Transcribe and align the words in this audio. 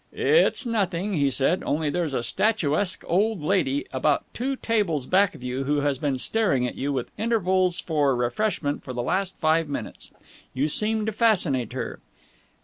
"It's 0.13 0.65
nothing," 0.65 1.13
he 1.13 1.29
said. 1.29 1.61
"Only 1.63 1.91
there's 1.91 2.15
a 2.15 2.23
statuesque 2.23 3.03
old 3.05 3.43
lady 3.45 3.85
about 3.93 4.25
two 4.33 4.55
tables 4.55 5.05
back 5.05 5.35
of 5.35 5.43
you 5.43 5.65
who 5.65 5.81
has 5.81 5.99
been 5.99 6.17
staring 6.17 6.65
at 6.65 6.73
you, 6.73 6.91
with 6.91 7.11
intervals 7.19 7.79
for 7.79 8.15
refreshment, 8.15 8.83
for 8.83 8.93
the 8.93 9.03
last 9.03 9.37
five 9.37 9.69
minutes. 9.69 10.09
You 10.55 10.69
seem 10.69 11.05
to 11.05 11.11
fascinate 11.11 11.73
her." 11.73 11.99